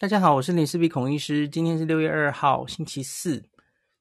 [0.00, 1.48] 大家好，我是林世璧孔医师。
[1.48, 3.42] 今天是六月二号，星期四。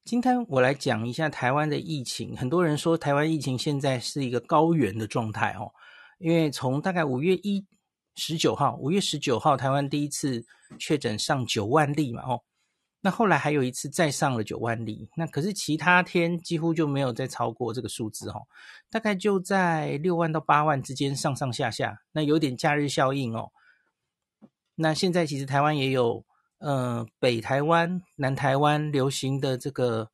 [0.05, 2.37] 今天我来讲一下台湾的疫情。
[2.37, 5.71] 很多人说台湾疫情现在是一个高原的状态哦，
[6.19, 7.65] 因为从大概五月一
[8.13, 10.45] 十九号，五月十九号台湾第一次
[10.77, 12.43] 确诊上九万例嘛哦，
[13.01, 18.43] 那后来还有一次再上了九万例，那可是其他天几乎就没有再超过这个数字哦，
[18.91, 23.49] 大概就在六万到八万之间上上下下，那有点假日效应哦。
[24.79, 26.23] 那现在其实台湾也有，
[26.59, 30.11] 呃，北台湾、南台湾流行的这个，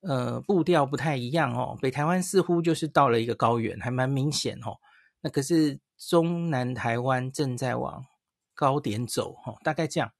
[0.00, 1.76] 呃，步调不太一样哦。
[1.82, 4.78] 北台湾似乎就是到了一个高原，还蛮明显哦。
[5.20, 8.06] 那可是中南台湾正在往
[8.54, 10.10] 高点走哦，大概这样。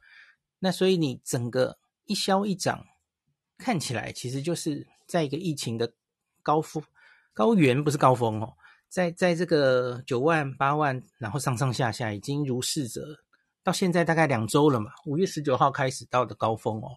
[0.58, 2.84] 那所以你整个一消一长，
[3.56, 5.94] 看起来其实就是在一个疫情的
[6.42, 6.84] 高峰，
[7.32, 8.52] 高原不是高峰哦，
[8.90, 13.20] 在在这个九万、八万，然后上上下下已经如是者。
[13.68, 16.96] 到现在大概两周了嘛，五月十九号开始到的高峰哦。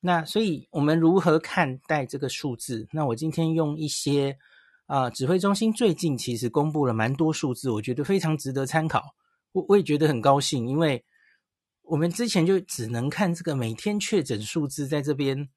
[0.00, 2.88] 那所以我们如何看待这个数字？
[2.92, 4.38] 那我今天用一些
[4.86, 9.14] 啊、指挥中心最近其实公布了蛮多数字，我觉得非常值得参考。
[9.52, 11.04] 我我也觉得很高兴，因为
[11.82, 15.50] 我们之前就只能看这个每天确诊数字在这边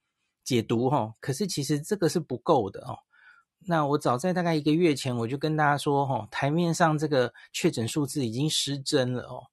[0.43, 2.99] 解读哈、哦，可是其实这个是不够的哦。
[3.65, 9.47] 那我早在大概一个月前我就跟大家说哈、哦，台面上这个确诊数字已经失真了哦。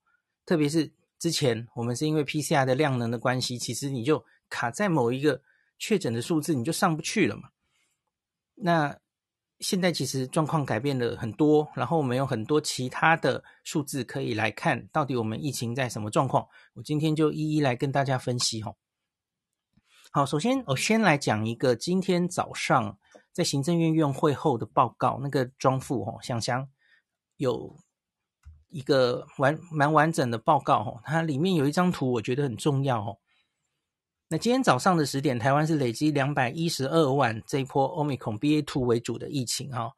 [0.50, 5.40] 特别是之前我们是因为 PCR 的量能的关系，其实你就卡在某一个
[5.78, 7.50] 确诊的数字，你就上不去了嘛。
[8.56, 8.98] 那
[9.60, 16.44] 现在其实状况改变了很多，然后我们有很多其他的数字可以来看到底我们疫情在什么状况。
[16.74, 18.74] 我今天就一一来跟大家分析哈。
[20.10, 22.98] 好，首先我先来讲一个今天早上
[23.32, 26.68] 在行政院院会后的报告，那个庄副哈想想
[27.36, 27.78] 有。
[28.70, 33.18] 一个完蛮完整的报告哦，它里面有一张图，我觉得很重要哦。
[34.28, 39.90] 那今天早上的十点，台湾是累积两百一十二万这一波 Omicron BA.2 为主的疫情哈。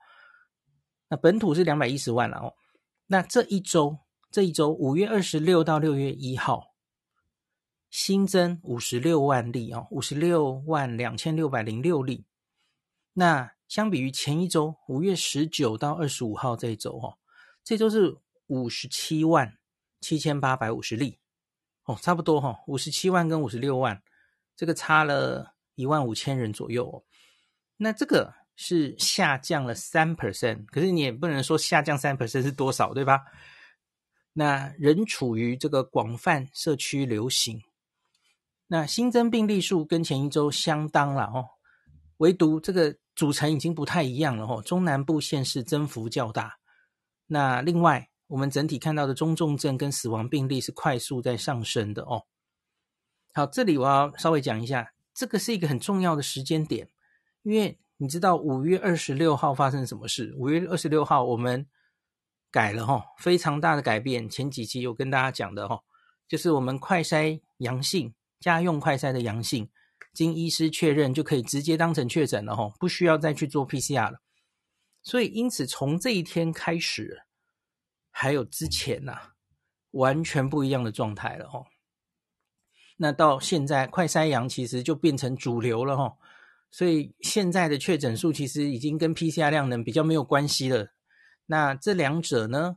[1.11, 2.55] 那本土是两百一十万了哦。
[3.09, 3.99] 那这一周，
[4.31, 6.73] 这一周五月二十六到六月一号
[7.91, 12.25] 新增五十六万例哦，五十六万两千六百零六例。
[13.13, 17.19] 那相比于前一周五月十九到二十五号这一周哦，
[17.63, 18.17] 这周是。
[18.49, 19.57] 五十七万
[20.01, 21.19] 七千八百五十例，
[21.85, 24.03] 哦，差不多哈、哦，五十七万跟五十六万，
[24.57, 27.03] 这个差了一万五千人左右哦。
[27.77, 33.21] 那这个是下降了三 percent，可是你也不能说下降三 percent 是多少，对吧？
[34.33, 37.63] 那仍处于这个广泛社区流行。
[38.67, 41.47] 那新增病例数跟前一周相当了哦，
[42.19, 46.59] 唯独这个组成已经不太一样了哦，中南部县市增幅较大。
[47.27, 48.09] 那另外。
[48.33, 52.25] 我们整体看到的中重症跟死亡病例是快速在上升的哦。
[53.35, 56.89] 好，这里我要稍微讲一下，这个是一个很重要的时间点，
[57.43, 60.35] 因为你知道五月二十六号发生什么事？
[60.39, 61.67] 五月二十六号我们
[62.51, 64.27] 改了哈，非常大的改变。
[64.27, 65.83] 前几期有跟大家讲的哈，
[66.27, 69.69] 就是我们快筛阳性，家用快筛的阳性，
[70.15, 74.23] 经医师确认就可以直接当成确诊了哈，不需要再去做 PCR 了。
[75.03, 77.25] 所以因此从这一天开始。
[78.13, 79.33] 还有之前呐、
[79.91, 81.67] 完全不一样的状态了哦。
[82.99, 86.17] 那到现在快筛阳其实就变成主流了哈，
[86.71, 90.93] 所以现在的确诊数其实已经跟 PCR 量能比较没有关系了。
[91.47, 92.77] 那这两者呢，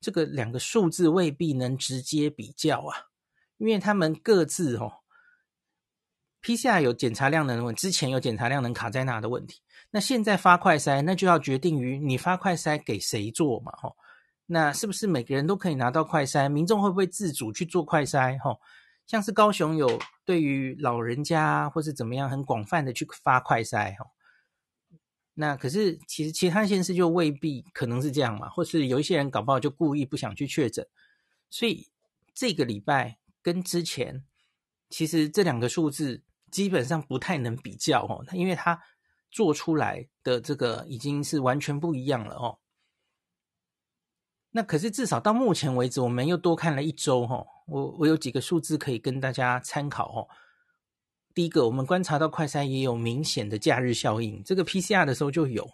[0.00, 3.10] 这个两个数字未必能直接比较啊，
[3.58, 5.00] 因为他们各自哦
[6.40, 13.92] ，PCR 有检查量能问题，之前有检查量能卡在那的问题，那现在发快筛，那就要决定于你发快筛给谁做嘛，哈。
[14.46, 16.48] 那是不是每个人都可以拿到快筛？
[16.48, 18.38] 民众会不会自主去做快筛？
[18.48, 18.60] 哦，
[19.06, 24.10] 像是高雄有对于老人家或是怎么样很广泛的去发快筛，哦。
[25.34, 30.86] 那可是其实其他县市就未必可能是这样嘛，或是有一些人搞不好就故意不想去确诊，
[31.50, 31.88] 所以
[32.32, 34.24] 这个礼拜跟之前
[34.88, 38.80] 其实这两个数字基本上不太能比较哦，因为它
[39.30, 42.58] 做出来的这个已经是完全不一样了哦。
[44.56, 47.44] 那可是至少到目前为止，我们又多看了一周哈。
[47.66, 50.26] 我我有几个数字可以跟大家参考哦。
[51.34, 55.68] 第一个，我们观察到快筛也有明显的假日效应，这个 PCR 的时候就有。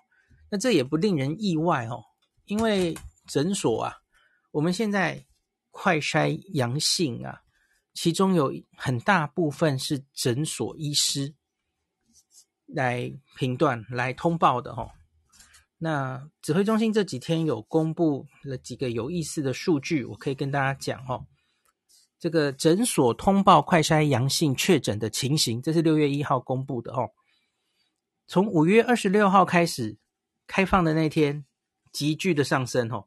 [0.51, 2.03] 那这也不令人意外哦，
[2.47, 2.93] 因为
[3.29, 3.95] 诊所啊，
[4.51, 5.25] 我们现在
[5.71, 7.43] 快筛阳性啊，
[7.95, 11.33] 其中有很大部分是诊所医师
[12.67, 14.91] 来评断、来通报的哈。
[15.85, 21.27] 那指挥中心这几天有公布了几个有意思的数据，我可以跟大家讲哦。
[22.21, 27.11] 这个诊所通报快筛阳性确诊的情形，这是六月一号公布的哦。
[28.29, 29.97] 从五月二十六号开始
[30.47, 31.45] 开放的那天，
[31.93, 33.07] 急剧的上升哦。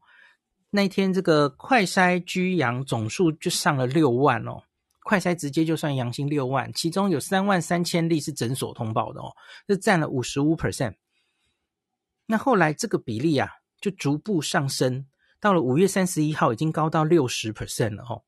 [0.71, 4.63] 那天这个快筛居阳总数就上了六万哦，
[5.06, 9.31] 快筛直接就算阳性六万，其中有三万三千例是诊所通报的哦，
[9.66, 10.95] 这占了五十五 percent。
[12.27, 13.50] 那后来这个比例啊，
[13.80, 15.06] 就逐步上升，
[15.39, 18.24] 到了五月三十一号已经高到六十 percent 了哦。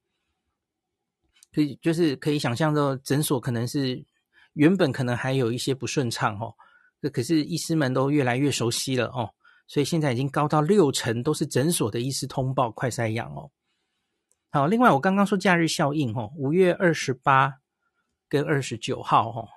[1.54, 4.06] 所以就是可以想象到，诊所可能是
[4.54, 6.54] 原本可能还有一些不顺畅哦，
[7.02, 9.34] 这可是医师们都越来越熟悉了哦。
[9.66, 13.52] 所以现在已经高到六成都是诊所的医师通报快筛阳哦。
[14.50, 17.56] 好，另外我刚刚说假日效应哦，五月二十八
[18.30, 19.50] 跟二十九号哦，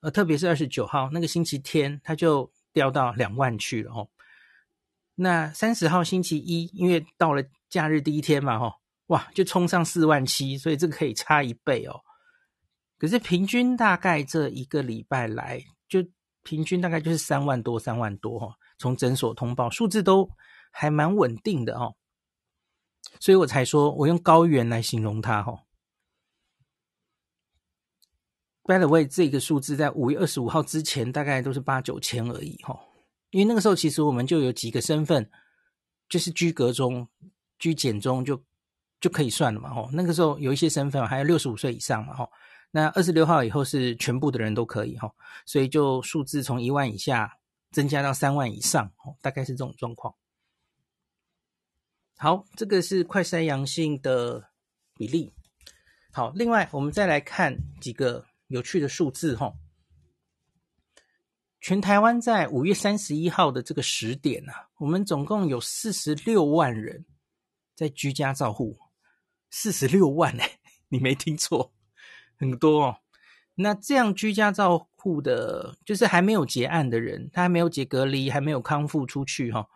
[0.00, 4.08] 呃，特别是二十九号那个星期天，他就掉到两万去了哦。
[5.14, 8.74] 那三十号星期一，因为到了假日第一天嘛，哦，
[9.06, 12.00] 哇，就冲上四万七，所以这个可以差一倍哦。
[12.98, 16.04] 可是平均大概这一个礼拜来，就
[16.42, 18.54] 平均大概就是三万多，三万多哦。
[18.76, 20.28] 从诊所通报数字都
[20.72, 21.94] 还蛮稳定的哦，
[23.20, 25.60] 所以我才说我用高原来形容它哦。
[28.64, 32.78] By the way，这个数字在五月二十五号之前大概都是八九千而已哈，
[33.30, 35.30] 因为那个时候其实我们就有几个身份，
[36.08, 37.06] 就是居隔中、
[37.58, 38.42] 居检中就
[39.00, 39.88] 就可以算了嘛哈。
[39.92, 42.28] 那个时候有一些身份还有六十五岁以上嘛哈，
[42.70, 45.12] 那二十六号以后是全部的人都可以哈，
[45.46, 47.38] 所以就数字从一万以下。
[47.74, 50.14] 增加到三万以上，哦，大概是这种状况。
[52.16, 54.50] 好，这个是快筛阳性的
[54.94, 55.32] 比例。
[56.12, 59.52] 好，另外我们再来看几个有趣的数字，哈。
[61.60, 67.04] 全台湾在五月三十一号的这个时点啊，我们总共有四十六万人
[67.74, 68.78] 在居家照护，
[69.50, 71.72] 四十六万哎， 你没听错，
[72.36, 72.98] 很多哦。
[73.56, 79.66] 那这样居家照护的，就是还没有结案的人，他还没有解隔离，还没有康复出去哈。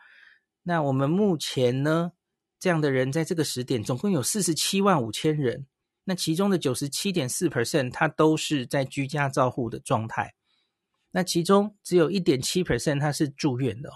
[0.62, 2.12] 那我们目前呢，
[2.60, 5.66] 这样的人在这个时点总共有四十七万五千人，
[6.08, 10.34] 那其中的九十七点四 percent，他都是在居家照护的状态。
[11.10, 13.92] 那其中只有一点七 percent，他是住院的哦，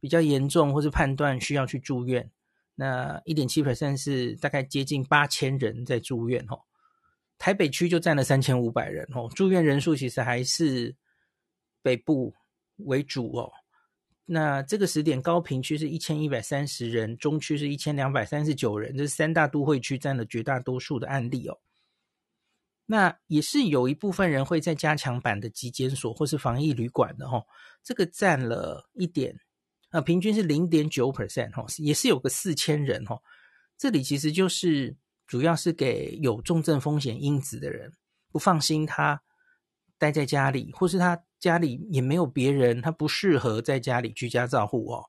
[0.00, 2.28] 比较严重或是判断需要去住院。
[2.74, 6.58] 那一点七 percent 是大概接近八千人在住院哦。
[7.38, 10.96] 台北区就占了三千五百人哦，住院人数其实还是
[11.82, 12.34] 北部
[12.78, 13.52] 为主哦。
[14.32, 21.58] 那这个时点，高屏区是一千一百三十人，中区是一千两百三十九人，这是三大都会区占了绝大多数的案例哦。
[22.86, 27.44] 那也是有一部分人会在加强版的急检所或是防疫旅馆的哦，
[27.82, 29.38] 这个占了一点，
[29.90, 33.20] 呃，平均是零点九 percent 哦，也是有个四千人哦。
[33.76, 34.96] 这里其实就是。
[35.24, 37.90] 主要是给有重症风险因子的人
[38.30, 39.22] 不放心，他
[39.96, 45.04] 待在家里，或是他家里也没有别人，他不适合在家里居家照护哦，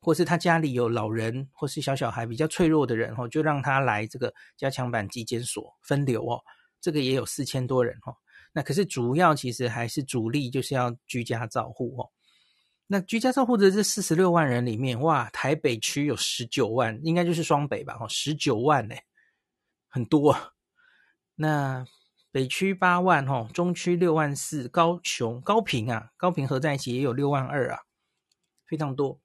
[0.00, 6.40] 或是他家里有老人或是小小孩比较脆弱的人哦，就让他来这个加强版急检所分流哦，
[6.80, 8.16] 这个也有四千多人哦。
[8.54, 12.08] 那可是主要其实还是主力就是要居家照护哦。
[12.86, 17.98] 那居家照护的这四十六万人里面，哇，台北区有十九万，应该就是双北吧？
[18.00, 18.94] 哦，十九万呢。
[19.88, 20.34] 很多，
[21.34, 21.84] 那
[22.36, 27.80] 北区八万哈，中区六万四，高雄高平啊，高平合在一起也有六万二啊，
[28.66, 29.18] 非常多。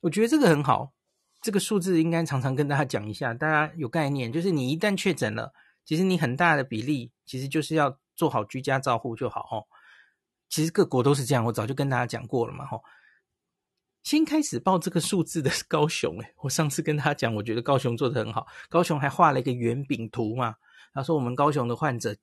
[0.00, 0.94] 我觉得这个很好，
[1.42, 4.32] 这个数字应该常常跟大家讲一下，大家有概念。
[4.32, 5.52] 就是你一旦确诊了，
[5.84, 9.68] 其实你很大的比例其实就是要做好居家照护就好哦。
[10.48, 12.82] 其实各国都是这样，我早就跟大家讲过了嘛吼。
[14.04, 20.54] 先开始报这个数字的是高雄，诶，我上次跟他讲，我觉得高雄做得很好，高雄还画了一个圆饼图嘛，
[20.92, 22.16] 他说我们高雄的患者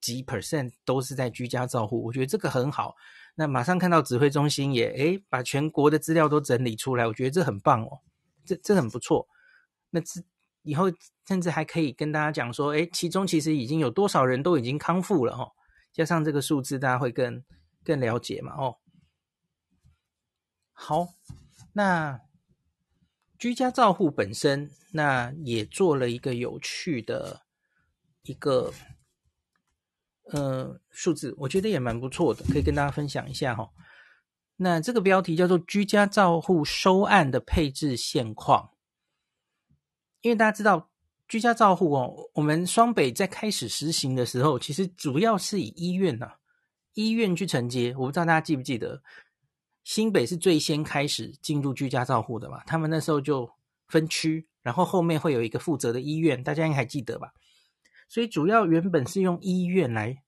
[0.00, 2.94] 几 percent 都是在居家照护，我觉得这个很好。
[3.34, 8.00] 那马上看到指挥中心也诶把全国的资料都整理出来，我觉得这很棒哦，
[8.44, 9.26] 这这很不错。
[9.90, 10.20] 那这
[10.62, 10.84] 以后
[11.26, 15.50] 甚至还可以跟大家讲说，诶，其中其实已经有多少人都已经康复了哦，
[15.92, 17.42] 加上这个数字，大家会更
[17.82, 18.76] 更了解嘛，哦。
[20.72, 21.08] 好，
[21.72, 22.20] 那
[23.38, 27.42] 居家照护本身，那也做了一个有趣的
[28.22, 28.72] 一个
[30.30, 33.70] 呃数字，我觉得也蛮不错的，可以跟大家分享一下哈。
[34.56, 38.70] 那这个标题叫做“居家照护收案的配置现况”，
[40.22, 40.90] 因为大家知道
[41.26, 46.36] 居家照护哦，我们双北在开始实行的时候，其实主要是以医院呐、啊，
[46.94, 49.02] 医院去承接，我不知道大家记不记得。
[49.82, 52.62] 新北是最先开始进入居家照护的嘛？
[52.66, 53.50] 他们那时候就
[53.88, 57.32] 分区然后后面会有一个负责的医院，大家应该还记得吧？
[58.12, 60.22] 所以主要原本是用医院来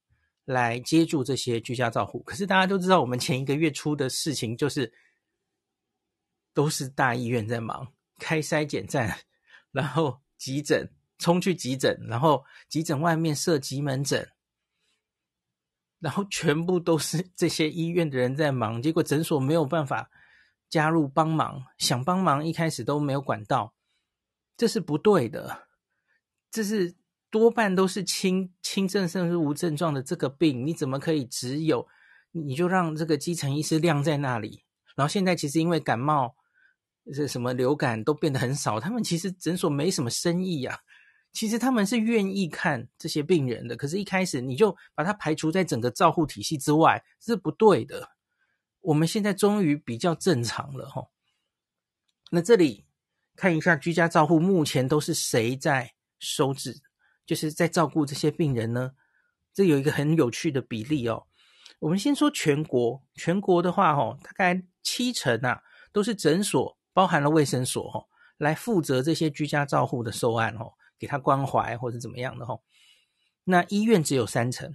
[0.46, 4.90] 来接住这些居家照护，可是大家都知道，我们前一个月出的事情就是
[6.54, 9.14] 都是大医院在忙，开筛检站，
[9.70, 14.30] 然后急诊冲去急诊，然后急诊外面设急门诊，
[15.98, 20.10] 然后全部都是 这些医院的人在忙，结果诊所没有办法
[20.70, 23.74] 加入帮忙，想帮忙一开始都没有管道。
[24.56, 25.68] 这是不对的，
[26.50, 26.94] 这是
[27.34, 31.84] 多半都是轻轻症甚至无症状的这个病，你怎么可以只有
[32.30, 34.62] 你就让这个基层医师晾在那里？
[34.94, 36.36] 然后现在其实因为感冒，
[37.12, 40.78] 这什么流感都变得很少，他们其实诊所没什么生意呀。
[41.32, 48.10] 其实他们是愿意看这些病人的，可是一开始你就把它排除在整个照护体系之外，是不对的。
[48.80, 51.08] 我们现在终于比较正常了齁。
[52.30, 52.84] 那这里。
[53.36, 56.80] 看一下居家照护目前都是谁在收治，
[57.26, 58.92] 就是在照顾这些病人呢？
[59.52, 61.26] 这有一个很有趣的比例哦。
[61.80, 65.62] 我们先说全国，全国的话哦，大概七成啊
[65.92, 68.06] 都是诊所，包含了卫生所哦，
[68.38, 72.62] 来负责这些居家照护的受案哦，给他关怀或者怎么样的哦。
[73.44, 74.74] 那医院只有三成，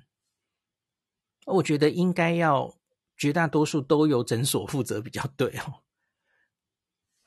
[1.46, 2.78] 我觉得应该要
[3.18, 5.82] 绝大多数都由诊所负责比较对哦。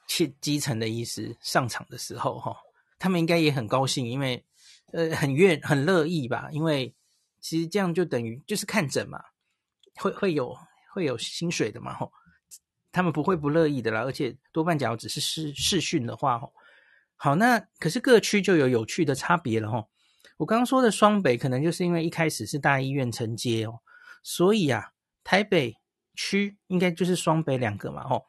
[0.07, 2.57] 去基层的医师上场的时候，哈，
[2.99, 4.45] 他们应该也很高兴，因为
[4.92, 6.94] 呃很愿很乐意吧，因为
[7.40, 9.18] 其实这样就等于就是看诊嘛，
[9.96, 10.56] 会会有
[10.94, 12.12] 会有薪水的嘛，吼，
[12.92, 16.52] 他们不会不乐意的啦，而且多半假如只是试试训的话，吼，
[17.16, 19.88] 好，那可是各区就有有趣的差别了，吼，
[20.37, 23.80] 我刚刚说的双北可能就是因为一开始是大医院承接哦，
[24.22, 24.92] 所以啊，
[25.25, 25.75] 台北
[26.14, 28.26] 区应该就是双北两个嘛，吼。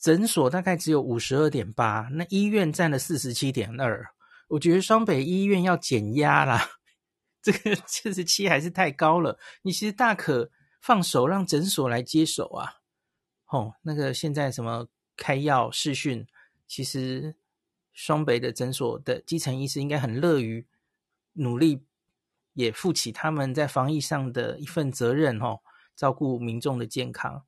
[0.00, 4.04] 诊所大概只有五十二点八，那医院占了四十七点二。
[4.52, 6.72] 我觉得双北医院要减压啦，
[7.40, 9.38] 这个四十七还是太高了。
[9.62, 12.82] 你其实大可放手让诊所来接手啊。
[13.46, 16.26] 哦，那个现在什么开药试训，
[16.66, 17.34] 其实
[17.92, 20.66] 双北的诊所的基层医师应该很乐于
[21.34, 21.86] 努力，
[22.52, 25.60] 也负起他们在防疫上的一份责任哦，
[25.96, 27.46] 照顾民众的健康。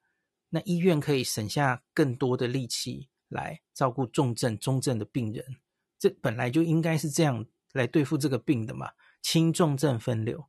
[0.49, 5.45] 那医院可以省下更多的力气来照顾重症、中症的病人，
[6.05, 8.91] 这本来就应该是这样来对付这个病的嘛，
[9.23, 10.45] 轻重症分流。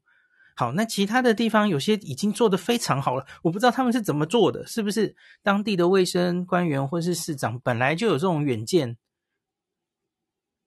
[0.53, 8.97] 好，那其他的地方有些已经做得非常好了，我不知道他们是怎么做的，是不是当地的卫生官员或是市长本来就有这种远见？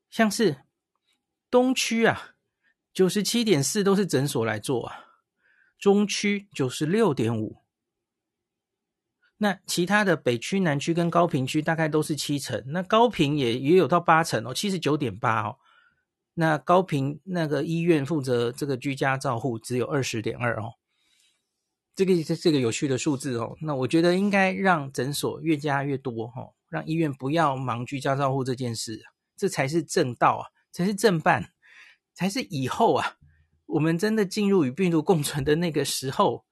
[0.09, 0.62] 像是
[1.50, 2.30] 东区啊，
[2.95, 5.04] 九十七点四都是诊所来做啊，
[5.78, 7.62] 中区九十六点五。
[9.40, 15.57] 那其他的北区、南区跟高平区大概都是七成，那高平也也有到八成哦，七十九点八哦。
[16.35, 20.75] 那高平那个医院负责这个居家照护只有二十点二哦，
[21.95, 23.57] 这个这这个有趣的数字哦。
[23.61, 29.04] 那我觉得应该让诊所越加越多哦，让医院不要忙居家照护这件事，
[29.37, 31.52] 这才是正道啊，才是正办，
[32.12, 33.14] 才是以后啊，
[33.66, 36.48] 我们真的进入与病毒共存的那个时候。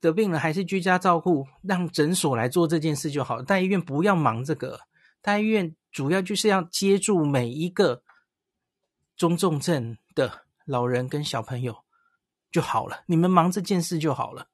[0.00, 3.42] 得病了还是居家照顾，让诊所来做这件事就好。
[3.42, 4.80] 大医院不要忙这个，
[5.20, 8.02] 大医院主要就是要接住每一个
[9.14, 11.84] 中重症的老人跟小朋友
[12.50, 13.04] 就好了。
[13.06, 14.48] 你们忙这件事就好了，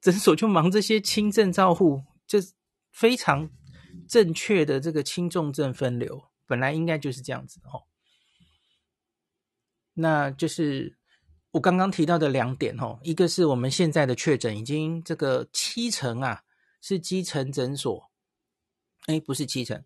[0.00, 2.38] 诊所就忙这些轻症照护，这
[2.92, 3.48] 非常
[4.06, 7.84] 正确的这个轻重症分流，本来应该就是这样子的哦。
[9.94, 10.98] 那就是。
[11.54, 16.42] 我刚刚提到的两点哦，一个是我们现在的确诊已经这个七成啊，
[16.82, 18.10] 是基层诊所，
[19.06, 19.80] 哎，不是七成，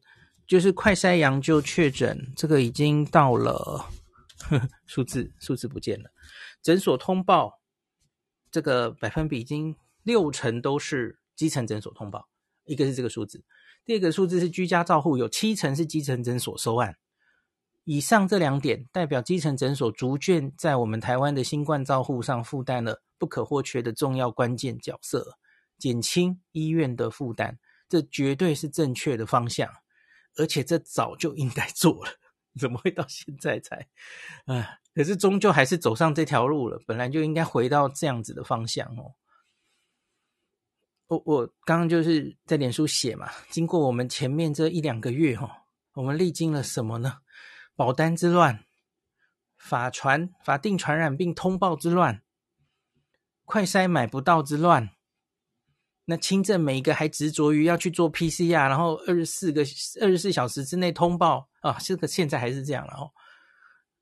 [0.46, 3.84] 就是快筛阳就确诊，这个已经到了
[4.38, 6.10] 呵 呵数字，数字不见了，
[6.62, 7.60] 诊所通报
[8.50, 12.30] 这个百分比已经六成都是基层诊所通报，
[12.64, 13.44] 一个是这个数字，
[13.84, 16.96] 第二个数字是居家照护有七成是基层诊所收案。
[17.90, 25.38] 以上这两点代表基层诊所逐渐在我们台湾的新冠照护上负担了不可或缺的重要关键角色，
[25.78, 27.56] 减轻医院的负担，
[27.88, 29.72] 这绝对是正确的方向，
[30.36, 32.10] 而且这早就应该做了，
[32.60, 33.88] 怎么会到现在才？
[34.44, 39.14] 唉，可是终究还是走上这条路了，本来就应该回到这样子的方向哦。
[41.06, 45.48] 我我刚刚就是在脸书写嘛，经过我们前面这一两个月哦，
[45.94, 47.20] 我们历经了什么呢？
[47.78, 48.64] 保单之乱，
[49.56, 52.22] 法传法定传染病通报之乱，
[53.44, 54.90] 快筛买不到之乱，
[56.06, 59.60] 那轻症每一个还执着于要去做 PCR，然后二十四个
[60.00, 63.12] 二十四小时之内通报啊，这个现在还是这样了哦。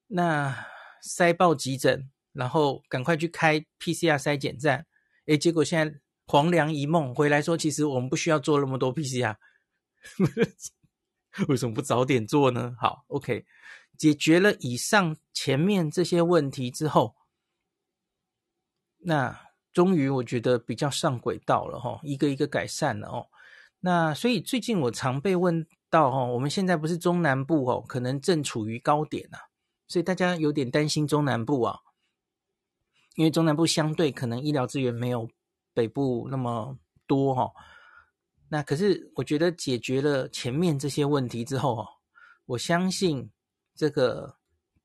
[0.07, 0.67] 那
[1.03, 4.87] 塞爆急诊，然后赶快去开 PCR 筛检站，
[5.27, 9.37] 诶，结果现在黄粱一梦回来说，其实我们不需要做那么多 PCR，
[11.49, 12.75] 为什么不早点做呢？
[12.79, 13.45] 好，OK，
[13.99, 17.15] 解决了以上前面这些问题之后。
[18.99, 19.39] 那
[19.73, 23.27] 终于我觉得比较上轨道了哈，一个一个改善了哦。
[23.81, 29.39] 那所以最近我常被问到哦，我们现在不是中南部哦，可能正处于高点呐，
[29.87, 31.81] 所以大家有点担心中南部啊，
[33.15, 35.29] 因为中南部相对可能医疗资源没有
[35.75, 37.53] 北部那么多哈。
[38.49, 41.87] 那可是我觉得解决了前面这些问题之后哦，
[42.47, 43.31] 我相信
[43.75, 44.37] 这个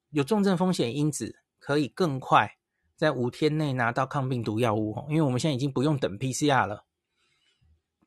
[0.10, 2.58] 有重症风险因子可以更快。
[2.96, 6.86] 在五天内拿到抗病毒药物，因为我们现在已经不用等 PCR 了，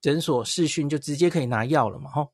[0.01, 2.33] 诊所视讯就直接可以拿药了嘛，吼。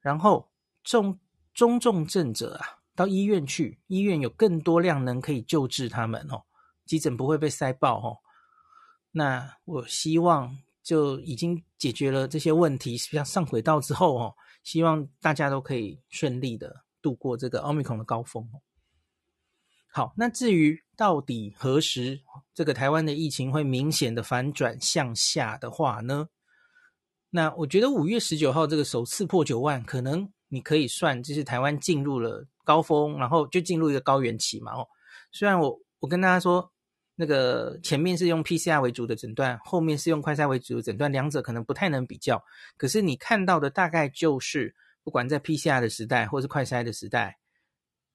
[0.00, 0.48] 然后
[0.84, 1.18] 重
[1.52, 6.44] 中重症者啊，到医院去，医院有更多量能可以救治他们哦，
[6.86, 8.18] 急诊不会被塞爆哦。
[9.10, 14.34] 那我希望就已经解决了这些问题，实际上上轨道之后哦，
[14.64, 18.48] 希望大家都可以顺利的度过这个奥密克戎的高峰。
[19.94, 22.22] 好，那至于到底何时
[22.54, 26.28] 这个台湾的疫情会明显的反转向下的话呢？
[27.30, 34.72] 那我觉得五月十九号这个首次破九万，可能你可以算就是台湾进入了高峰，然后就进入一个高原期嘛。
[34.72, 34.88] 哦，
[35.30, 36.72] 虽然我我跟大家说，
[37.14, 42.42] 那个前面是用 PCR 为主的诊断，后面是用快筛为主的诊断，两者可能不太能比较。
[42.76, 47.38] 可是你看到的大概就是，不管在 PCR 的时代，或是快筛的时代。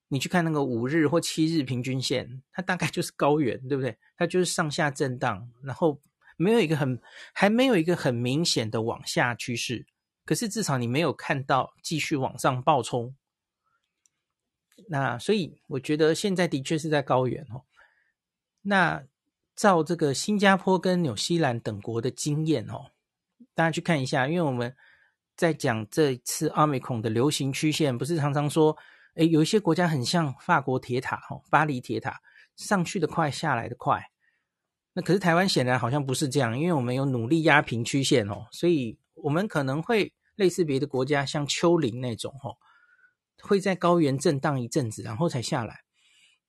[0.10, 3.98] 你去看那个五日或七日平均线，它大概就是高原，对不对？
[4.16, 6.02] 它就是上下震荡，然后
[6.38, 6.98] 没有一个很，
[7.34, 9.86] 还没有一个很明显的往下趋势。
[10.24, 13.16] 可是至少你没有看到继续往上暴冲。
[14.88, 17.67] 那所以我觉得现在的确是在高原哦。
[18.70, 19.02] 那
[19.56, 22.92] 照这个新加坡跟纽西兰等国的经验哦，
[23.56, 24.76] 大家去看一下，因为我们
[25.38, 28.78] 在讲这次奥密克戎的流行曲线，不是常常说。
[29.16, 32.20] 诶，有一些国家很像法国铁塔，哦，巴黎铁塔，
[32.56, 34.00] 上去的快，下来的快。
[34.94, 42.54] 那可是台湾显然好像不是这样，因为我们有努力压平曲线哦，所以我们可能会类似别的国家，像丘陵那种哦，
[43.42, 45.80] 会在高原震荡一阵子，然后才下来。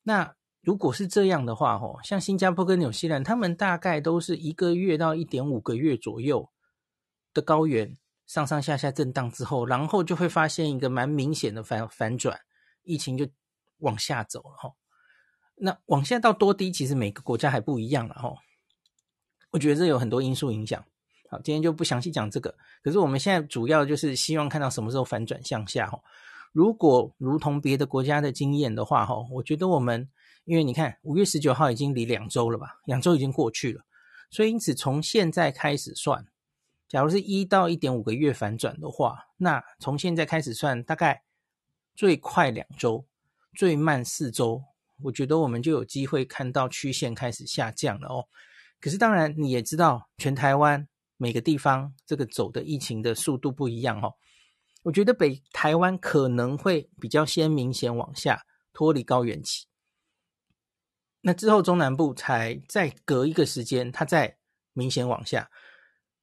[0.02, 0.34] 那
[0.68, 6.50] 如果是这样的话，哦，像新加坡跟纽西兰，他们大概都是一个月到一点五个月左右
[7.32, 12.38] 的高原上上下下震荡之后，然后就会发现一个蛮明显的反反转。
[12.82, 13.26] 疫情就
[13.78, 14.74] 往下走了哈，
[15.54, 18.34] 那往下到多低，其实每个国家还不一样了哈。
[19.52, 20.84] 我觉得这有很多因素影响。
[21.30, 22.54] 好，今天就不详细讲这个。
[22.82, 25.98] 可是我们现在主要就是希望看到什么时候反转向下哈。
[26.52, 30.10] 如果如同别的国家的经验的话哈，我觉得我们
[30.48, 33.84] 因为你看五月十九号已经离两周了吧，两周已经过去了，
[34.30, 36.26] 所以因此从现在开始算，
[36.88, 41.22] 假如是一到一点五个月反转的话，那从现在开始算大概。
[41.94, 43.04] 最快两周，
[43.56, 44.62] 最慢四周，
[45.02, 48.28] 我觉得我们就有机会看到曲线开始下降了哦。
[48.80, 54.14] 可是当然你也知道，全台湾每个地方这个走的疫情的速度不一样哦。
[54.84, 59.66] 我觉得北台湾可能会比较先明显往下脱离高原期，
[61.20, 64.36] 那之后中南部才再隔一个时间，它再
[64.72, 65.50] 明显往下。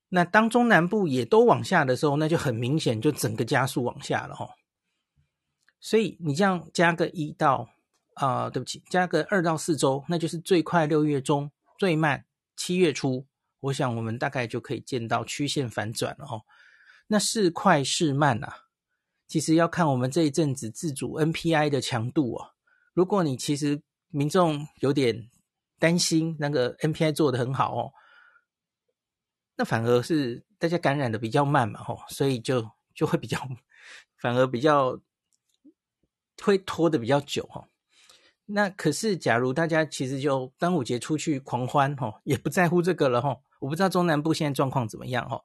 [0.10, 4.52] 那当中南部也都往下的时候，那就很明显就整个加速往下了哦。
[5.80, 7.70] 所以你这样加个一到
[8.14, 13.28] 啊、呃，对不起，加个二到四周，那就是最快六月中，最慢七月初。
[13.60, 16.44] 我想我们大概就可以见到曲线反转了哦。
[17.08, 18.66] 那是快是慢啊？
[19.28, 22.54] 其实要看我们这一阵子自主 NPI 的强度哦。
[22.94, 23.82] 如果你其实
[24.16, 25.30] 民众有点
[25.80, 27.94] 担心那个 NPI 做得很好哦，
[29.58, 33.40] 那反而是大家感染的比较慢嘛，吼，所以就就会比较
[34.18, 35.00] 反而比较。
[36.44, 37.66] 会拖得比较久哈，
[38.46, 43.38] 那可是假如大家其实就端午节出去狂欢哈，也不在乎这个了哈。
[43.60, 45.42] 我不知道中南部现在状况怎么样哈，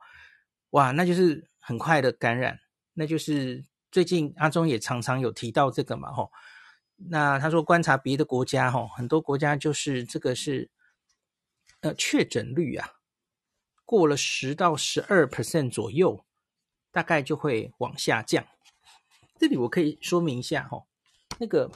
[0.70, 2.59] 哇，那就是很快的感染，
[2.94, 6.28] 那就是最近阿中也常常有提到这个嘛哈。
[7.08, 10.68] 那他说观察别的国家哈，很多国家就是这个是
[11.80, 12.96] 呃确诊率啊，
[13.84, 16.24] 过了十到十二 percent 左右，
[16.92, 18.46] 大概就会往下降。
[19.38, 20.84] 这里我可以说明一下哈，
[21.38, 21.70] 那个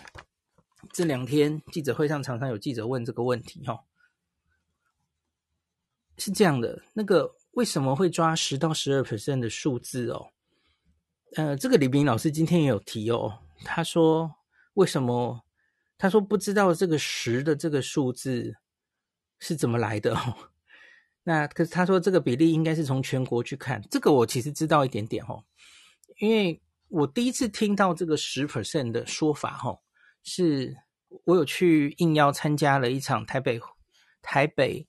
[0.92, 3.84] 这两天记者会上常常有记者问这个问题哈，
[6.18, 10.28] 是这样的，那个为什么会抓十到十二 percent 的数字哦？
[11.36, 14.36] 呃，这个李斌老师今天也有提哦，他说
[14.74, 15.44] 为什么？
[15.96, 18.56] 他说不知道这个十的这个数字
[19.38, 20.36] 是怎么来的哦。
[21.22, 25.42] 那可是他说这个比例应该是从全国去看，这个我其实知道一点点哦，
[26.18, 29.80] 因为我第一次听到这个十 percent 的说法哦，
[30.22, 30.76] 是
[31.24, 33.58] 我有去应邀参加了一场台北
[34.20, 34.86] 台北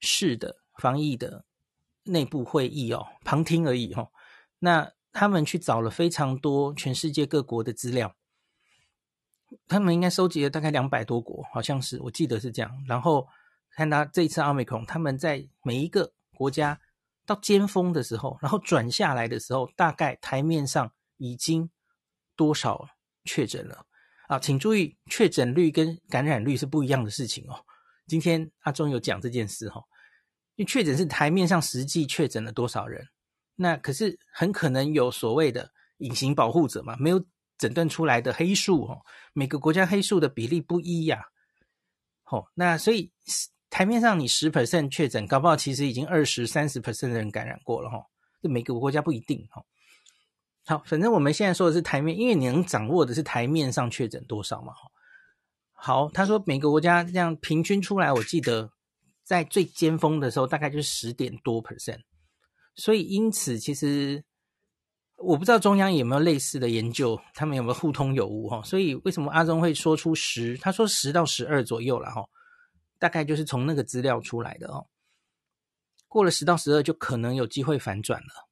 [0.00, 1.44] 市的防疫的
[2.02, 4.10] 内部会议哦，旁听而已哦。
[4.58, 8.14] 那他们去找了非常多全世界各国的资料，
[9.66, 12.70] 他们应该收集了大概两百多国，好像是我记得是这样。
[12.86, 13.26] 然后
[13.70, 16.80] 看他这一次奥密克戎，他们在每一个国家
[17.26, 21.70] 到尖峰的时候，然后转下来的时候，大概台面上已经
[22.36, 22.88] 多少
[23.24, 23.86] 确诊了
[24.28, 24.38] 啊？
[24.38, 27.64] 请注意，确诊率跟感染率是不一样的事情哦。
[28.06, 29.84] 今天阿中有讲这件事哦。
[30.56, 33.08] 因为确诊是台面上实际确诊了多少人，
[33.56, 37.24] 那可是很可能有所谓的隐形保护者嘛，没有
[37.62, 39.00] 诊断出来的黑数哦，
[39.32, 41.22] 每个国家黑数的比例不一呀，
[42.24, 43.12] 哦，那所以
[43.70, 48.04] 台面上你十 percent 确诊，搞不好其实已经二十三十 percent 的人感染过了哈，
[48.42, 49.62] 这每个国家不一定哈。
[50.64, 54.72] 好，反正我们现在说的是台面，因为你能掌握的是台面上确诊多少嘛。
[55.72, 58.72] 好，他说每个国家这样平均出来，我记得。
[59.24, 62.00] 在最尖峰的时候，大概就是十点多 percent，
[62.74, 64.24] 所以因此其实
[65.22, 68.62] 我不知道中央有没有类似的研究，他们有没有互通有无哈？
[68.62, 70.56] 所以为什么阿中会说出十？
[70.58, 72.24] 他说十到十二左右了哈，
[72.98, 74.86] 大概就是从那个资料出来的哦。
[76.08, 78.48] 过了十到十二就可能有机会反转了，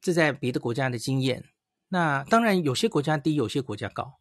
[0.00, 1.44] 这在别的国家的经验。
[1.88, 4.20] 那当然有些国家低，有些国家高，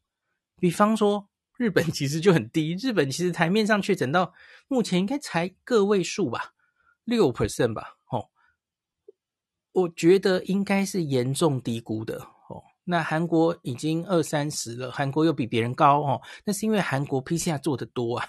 [0.58, 1.28] 比方说。
[1.58, 4.34] 日本其实就很低，日本其实台面上确诊到
[4.70, 6.54] 目前应该才个位数吧，
[7.04, 7.98] 六 percent 吧，
[9.72, 12.64] 我觉得应该是严重低估的哦。
[12.84, 18.26] 那韩国已经二三十了，韩国又比别人高哦，那是因为韩国 PCR 做得多啊，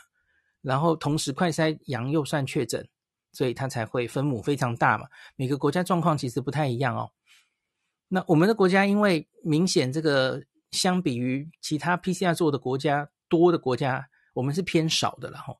[0.63, 2.89] 然后同时快筛阳又算确诊，
[3.33, 5.07] 所以它才会分母非常大嘛。
[5.37, 7.11] 每个国家状况其实不太一样哦。
[8.09, 13.09] 那我们的国家因为明显这个相比于其他 PCR 做的国家。
[13.31, 15.55] 多的国家，我们是偏少的了哈，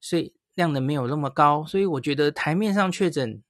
[0.00, 3.40] 所以量能没有那么高，所以我觉得台面上确诊，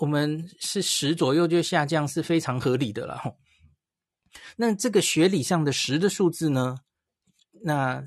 [0.00, 3.32] 我们是十左右就下降是非常合理的了哈。
[4.56, 6.78] 那这个学理上的十的数字呢，
[7.62, 8.02] 那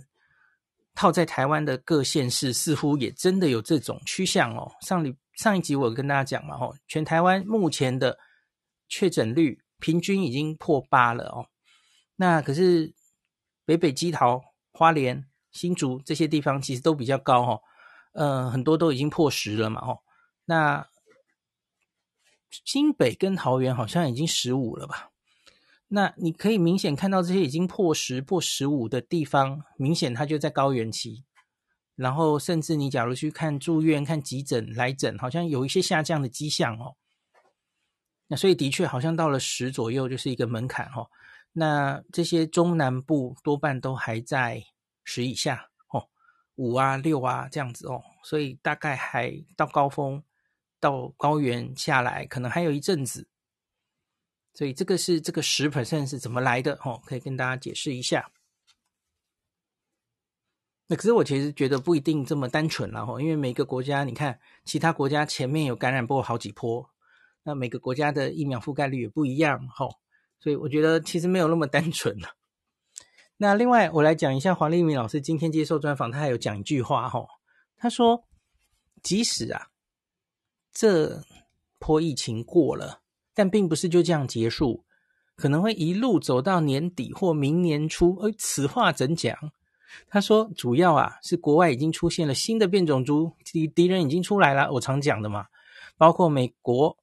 [0.93, 4.71] 套在台湾的各县市，似乎也真的有这种趋向哦。
[4.82, 8.17] 上里上一集我跟大家讲嘛，哈，全台湾目前的
[8.89, 11.47] 确诊率平均已经破八了哦。
[12.15, 12.93] 那可是
[13.65, 14.41] 北北基桃。
[14.75, 17.60] 花莲、新竹这些地方其实都比较高哈，
[18.13, 19.95] 呃，很多都已经破十了嘛哈。
[20.45, 20.84] 那
[22.66, 25.10] 新北跟桃园好像已经十五了吧？
[25.88, 31.24] 那你可以明显看到这些已经破十、破十五的地方，明显它就在高原期。
[31.96, 36.96] 然后甚至你假如去看住院、看急诊、来诊，好像有一些下降的迹象哦。
[38.28, 41.08] 那所以的确好像到了十左右就是一个门槛哦。
[41.52, 44.63] 那这些中南部多半都还在
[45.04, 46.08] 十以下哦，
[46.56, 50.24] 五啊六啊这样子哦，所以大概还到高峰，
[50.84, 53.26] 到高原下来可能还有一阵子，
[54.54, 57.02] 所以这个是这个十 percent 是怎么来的哦？
[57.06, 58.30] 可以跟大家解释一下。
[60.88, 66.89] 那可是我其实觉得不一定这么单纯了哦，因为每个国家你看，其他国家前面有感染过好几波，
[67.43, 69.96] 那每个国家的疫苗覆盖率也不一样哦。
[70.41, 72.36] 所以我觉得其实没有那么单纯了。
[73.38, 77.26] 那另外，我来讲一下黄立明老师今天接受专访，他还有讲一句话哈，
[77.78, 78.26] 他说
[79.02, 79.69] ：“即使啊，
[80.74, 81.22] 这
[81.78, 83.02] 波疫情过了，
[83.34, 84.84] 但并不是就这样结束，
[85.36, 88.18] 可能会一路走到年底或明年初。
[88.22, 89.52] 而此话怎讲？
[90.08, 94.72] 他说，主要啊是国外已经出现了新的变种株，敌敌人已经出来了。
[94.74, 95.46] 我常讲的嘛，
[95.98, 96.98] 包括美国。”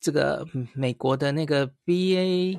[0.00, 2.58] 这个美国的那个 BA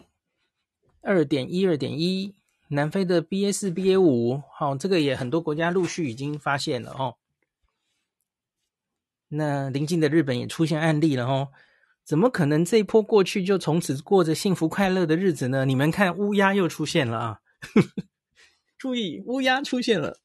[1.01, 2.33] 二点一、二点一，
[2.69, 7.17] 南非的 BA 四、BA 五，好，这个也很多国家陆续已经发现了哦。
[9.35, 11.49] 那邻近的日本也出现案例了哦。
[12.03, 15.65] 怎么可能这一波过去就从此过着幸福快乐的日子呢？
[15.65, 17.39] 你们看乌鸦又出现了啊！
[18.77, 20.17] 注意，乌鸦出现了。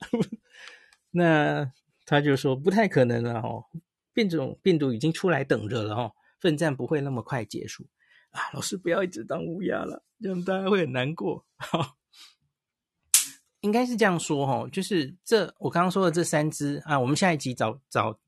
[1.13, 1.71] 那
[2.05, 3.65] 他就说不太可能了哦，
[4.13, 6.13] 变种病毒已经出来等着了哦。
[6.41, 7.85] 奋战不会那么快结束
[8.31, 8.51] 啊！
[8.53, 11.45] 老师不要一直当乌鸦了，这样大家会很难过。
[11.57, 11.97] 好，
[13.61, 18.19] 应该是这样说哈，就是这我刚刚说的这三只啊，我们下一集找找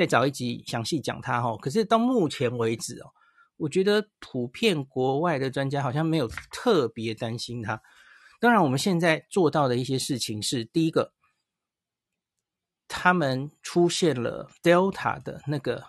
[0.00, 1.54] 再找一集详细讲它哈。
[1.58, 3.12] 可是到目前为止哦，
[3.58, 7.82] 我觉得普遍国外的专家好像没有特别担心它。
[8.40, 11.12] 当然，我们现在做到的一些事情是：第一个，
[12.88, 15.84] 他们出现了 Delta 的那个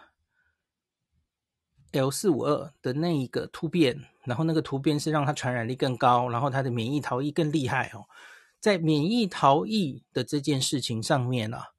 [1.93, 8.03] L 四五二的那一个突变，然后那个突变是让它传染力更高，然后它的免疫逃逸更厉害哦。
[8.59, 11.69] 在免疫逃逸的这件事情上面啊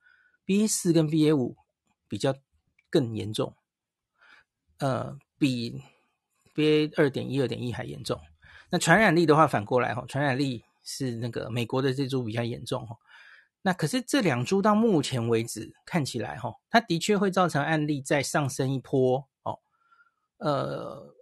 [0.47, 1.59] ，BA 四跟 BA 五
[2.13, 2.35] 比较
[2.91, 3.57] 更严重，
[4.81, 5.81] 呃，比
[6.55, 8.21] BA 二点一、二点一还严重。
[8.69, 12.99] 那传染力的话，反过来哈，传染力是那个美国的这株比较严重哈。
[13.63, 19.61] 那可是这两株到目前为止看起来哈，它的确会造成案例再上升一波哦。
[20.37, 21.15] 呃，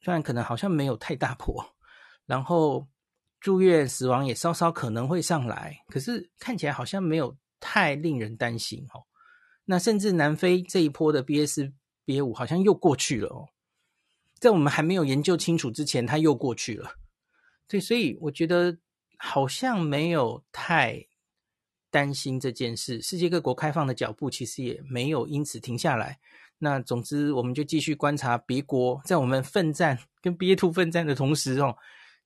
[0.00, 1.76] 虽然可能好像没有太大波，
[2.26, 2.88] 然后
[3.38, 9.06] 住院死亡也稍稍可能会上来，可是看起来好像没有太令人担心哦。
[9.64, 13.48] 那甚至南非这一波的 bsba 五好像又过去了哦。
[14.38, 16.94] 在我们还没有研究清楚之前，它又过去了。
[17.68, 18.78] 对，所以我觉得
[19.18, 21.06] 好像没有太
[21.90, 23.02] 担心这件事。
[23.02, 26.18] 世界各国开放的脚步其实也没有因此停下来。
[26.58, 31.76] 那总之，我们就继续观察别国，在我们奋战跟 BA.2 奋战的同时哦，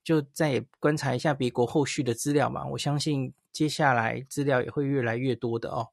[0.02, 2.64] 就再观察一下别国后续的资料嘛。
[2.66, 5.88] 我相信接下来资料也会越来越多的哦。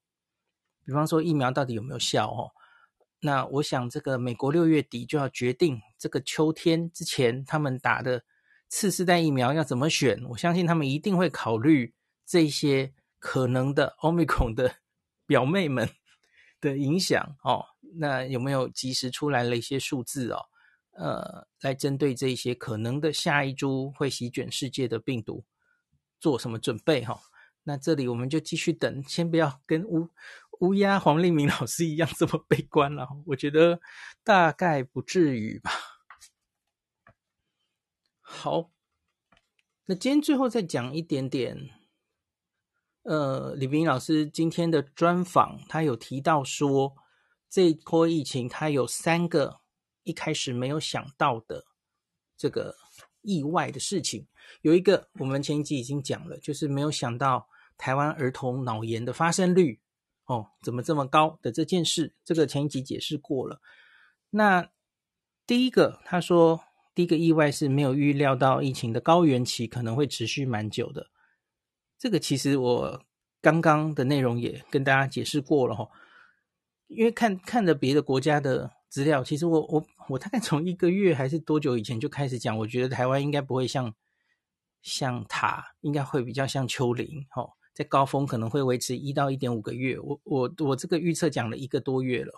[0.91, 2.51] 比方说疫苗到底有没有效哦？
[3.21, 8.25] 那我想，这个美国六月底就要决定这个秋天之前他们打的
[8.67, 10.21] 次世代疫苗要怎么选。
[10.31, 11.93] 我相信他们一定会考虑
[12.25, 14.75] 这些可能的 Omicron 的
[15.25, 15.87] 表妹们
[16.59, 17.63] 的影响哦。
[17.95, 20.45] 那有没有及时出来了一些数字哦？
[20.97, 25.45] 呃，来针对这些可能的下一株会席卷世界的病毒
[26.19, 27.17] 做什么准备哈？
[27.63, 30.09] 那这里我们就继续等，先不要跟乌。
[30.61, 33.81] 乌鸦黄立明老师一样这么悲观了， 我觉得
[34.23, 35.71] 大概不至于吧。
[38.21, 38.71] 好，
[39.85, 41.71] 那今天最后再讲一点点。
[43.03, 46.95] 呃，李冰老师今天的专访，他有提到说，
[47.49, 49.61] 这一波疫情他有三个
[50.03, 51.65] 一开始没有想到的
[52.37, 52.75] 这个
[53.21, 54.27] 意外的事情。
[54.61, 59.81] 有一个我们前一集已经讲了，就是没有想到台湾儿童脑炎的发生率。
[60.31, 62.13] 哦，怎么这么高的这件事？
[62.23, 63.59] 这个前一集解释过了。
[64.29, 64.69] 那
[65.45, 66.61] 第一个，他说
[66.95, 71.07] 第一个意外是没有预料到疫情的高原期可能会持续蛮久的。
[71.97, 73.03] 这个其实我
[73.41, 75.89] 刚刚的内容也跟大家解释过了哈。
[76.87, 83.93] 因为看看着别的国家的资料，其实我我我大概从一个月还是多久以前就开始讲，我觉得台湾应该不会像
[84.81, 87.49] 像塔，应该会比较像丘陵，哈。
[87.73, 92.33] 在高峰可能会维持一到一点五个月，我我我这个预测讲了一个多月了，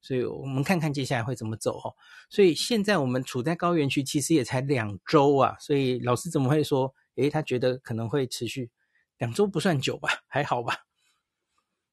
[0.00, 1.94] 所以我们看看接下来会怎么走哦。
[2.30, 8.70] 所以现在我们处在高原区，其实也才两周啊，所以老师怎么会说，诶，他觉得可能会持续
[9.18, 10.86] 两周不算久吧，还好吧。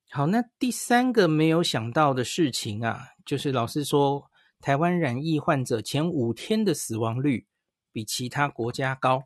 [0.09, 4.31] 好，那第三个没有想到的事情啊，就是老师说
[4.61, 7.45] 台湾染疫患者前五天的死亡率
[7.91, 9.25] 比其他国家高。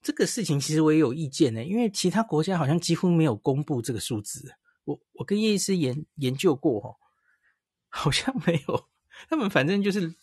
[0.00, 4.54] 这个事情其实我也有意见呢，因为其他国家好像几乎没有公布这个数字。
[4.84, 6.96] 我我跟叶医师研研究过哦，
[7.90, 8.88] 好像没有。
[9.28, 10.14] 他们反正就是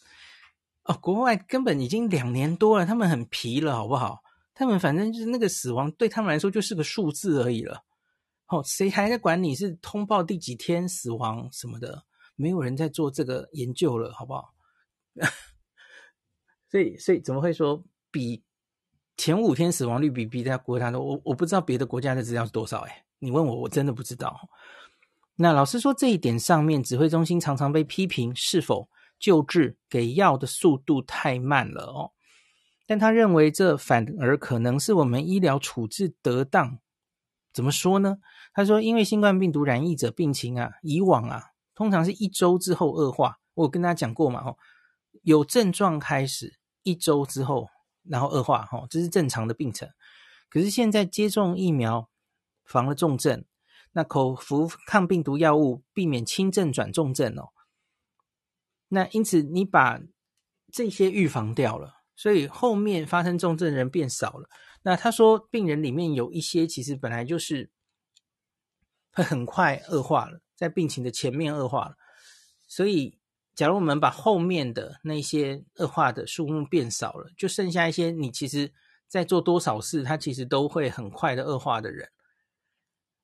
[0.83, 4.23] 哦，国外根本已经两年多了，他们很皮了，好不好？
[4.53, 7.83] 他们反正就是那个死亡对他们来说就是个数字而已了。
[8.47, 12.05] 哦，谁还在管你是通报第几天死亡什么的？
[12.35, 14.53] 没有人在做这个研究了，好不好？
[16.71, 18.43] 所以所以怎么会说比？
[19.17, 24.49] 前五天死亡率比别的国家多，我我不知道别的国家的资料是多少诶，你问我我真的不知道。
[25.37, 32.11] 那老实说，这一点上面，指挥中心常常被批评是否救治给药的速度太慢了哦。
[32.85, 36.79] 但他认为这反而可能是我们医疗处置得当。
[37.53, 38.17] 怎么说呢？
[38.53, 43.39] 他说，因为新冠病毒染疫者病情啊，以往啊，通常是一周之后恶化。
[43.53, 44.57] 我跟大家讲过嘛，哦，
[45.23, 47.69] 有症状开始一周之后。
[48.07, 49.89] 然后恶化，哈，这是正常的病程。
[50.49, 52.09] 可是现在接种疫苗
[52.63, 53.43] 防了重症，
[53.91, 57.49] 那口服抗病毒药物避免轻症转重症哦。
[58.89, 59.99] 那因此你把
[60.71, 64.49] 这些预防掉了，所以后面发生重症的人变少了。
[64.83, 67.69] 那他说病人里面有一些其实本来就是
[69.11, 71.95] 会很快恶化了，在病情的前面恶化了，
[72.67, 73.17] 所以。
[73.55, 78.71] 假如我们把后面的那些恶化的数目变少了，就剩下一些你其实
[79.07, 82.09] 在做多少事，它其实都会很快的恶化的人。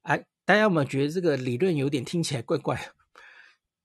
[0.04, 2.82] 哎，大家有没有觉得这个理论有点听起来怪怪？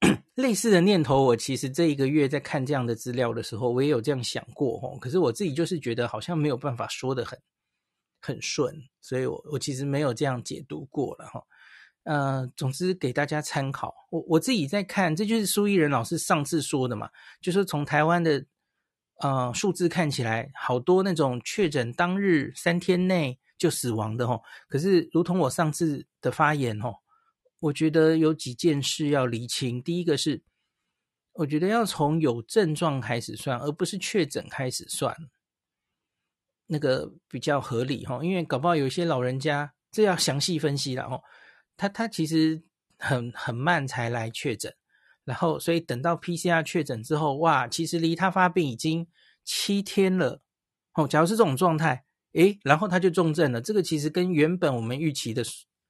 [0.36, 4.96] 类似的念头，我其实这一个月在看这样的资料的时候，我也有这样想过哦。
[5.00, 7.38] 可是我自己就是觉得好像没有办法说得很
[8.20, 11.42] 很顺，所以我我其实没有这样解读过了哈。
[12.06, 13.92] 呃，总之给大家参考。
[14.10, 18.46] 我我自己在看，这就是苏奕仁老师上次说的嘛，就是从台湾的
[19.20, 24.40] 呃数字看起来，好多那种确诊当日三天内就死亡的哈。
[24.68, 26.94] 可是，如同我上次的发言哦。
[27.58, 29.82] 我觉得有几件事要厘清。
[29.82, 30.42] 第一个是，
[31.32, 35.16] 我觉得要从有症状开始算，而不是确诊开始算，
[36.66, 38.22] 那个比较合理哈。
[38.22, 41.22] 因为搞不好有一些老人家，这要详细分析了哦。
[41.76, 42.62] 他他其实
[42.98, 44.74] 很很慢才来确诊，
[45.24, 49.06] 然后所以等到 PCR 确诊之后，哇，其实离他发病已经
[49.44, 50.40] 七天了。
[50.94, 53.60] 哦，假如是这种状态，诶，然后他就重症了。
[53.60, 55.44] 这个其实跟原本我们预期的。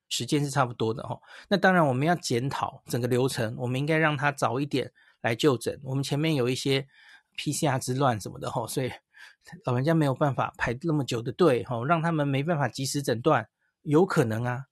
[0.09, 1.19] 时间是差不多的哈，
[1.49, 4.89] 那当然我们要检讨整个流程，我们应该让他早一点
[5.21, 5.81] 来就诊。
[5.83, 6.87] 我们前面有一些
[7.37, 8.93] PCR 之乱什么的哈，所以
[9.65, 13.49] 老人家没有办法排那么久的队哈，让他们没办法及时诊断，
[13.83, 14.67] 有可能啊。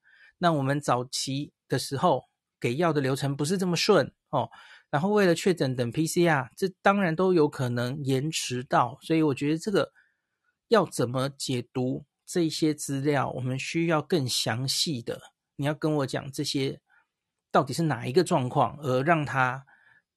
[0.44, 2.26] 那我们早期的时候
[2.60, 4.50] 给药的流程不是这么顺哦，
[4.90, 8.98] 然后为了确诊等 PCR，这当然都有可能延迟到。
[9.00, 9.90] 所以我觉得这个
[10.68, 12.04] 要怎么解读？
[12.26, 15.18] 这些资料我们需要更详细的，
[15.56, 16.78] 你要跟我讲这些
[17.50, 19.64] 到底是哪一个状况，而让它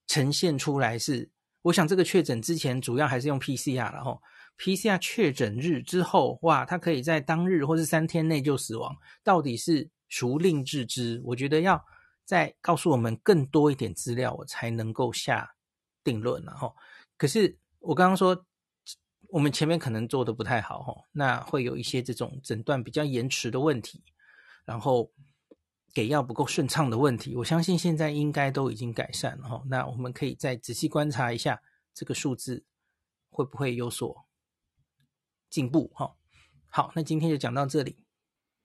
[0.08, 1.30] 呈现出来是，
[1.62, 4.22] 我想这个确诊之前主要还是用 PCR，然后
[4.58, 11.22] PCR 确诊日之后，哇，它可以在当日或是三天内就死亡，到底是孰令置之？
[11.26, 11.86] 我觉得要
[12.26, 15.56] 再告诉我们更多一点资料，我才能够下
[16.04, 16.76] 定论，然后，
[17.18, 18.46] 可是我刚刚说。
[19.30, 24.02] 我们前面可能做的不太好哈，那会有一些这种诊断比较延迟的问题，
[24.64, 25.12] 然后
[25.94, 29.62] 给药不够顺畅的问题，我相信现在应该都已经改善了哈。
[29.66, 31.62] 那我们可以再仔细观察一下
[31.94, 32.64] 这个数字
[33.30, 34.26] 会不会有所
[35.50, 36.16] 进步哈。
[36.70, 38.06] 好，那今天就讲到这里，